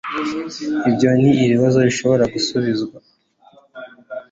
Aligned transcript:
Ibyo 0.89 1.09
nibibazo 1.21 1.77
ntashobora 1.81 2.23
gusubiza 2.33 2.85